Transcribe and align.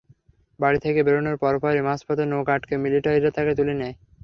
বাড়ি 0.59 0.79
থেকে 0.85 0.99
বেরোনোর 1.03 1.37
পরপরই 1.43 1.85
মাঝপথে 1.87 2.23
নৌকা 2.27 2.51
আটকে 2.55 2.75
মিলিটারিরা 2.83 3.31
তাকে 3.37 3.51
তুলে 3.57 3.73
নেয়। 3.75 3.95